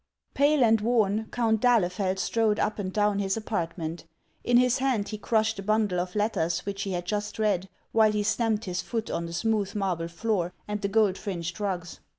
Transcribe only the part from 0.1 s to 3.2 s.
PALE and worn, Count d'Ahlefeld strode up and down